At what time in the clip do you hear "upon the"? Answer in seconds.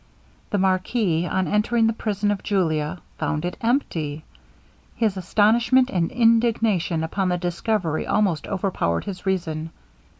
7.03-7.37